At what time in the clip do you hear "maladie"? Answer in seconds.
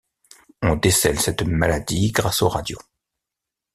1.43-2.09